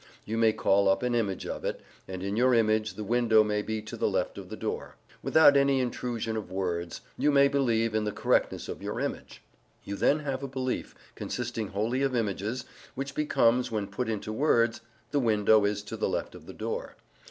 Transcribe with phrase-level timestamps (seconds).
[0.25, 3.61] You may call up an image of it, and in your image the window may
[3.61, 4.95] be to the left of the door.
[5.21, 9.43] Without any intrusion of words, you may believe in the correctness of your image.
[9.83, 14.81] You then have a belief, consisting wholly of images, which becomes, when put into words,
[15.11, 16.95] "the window is to the left of the door."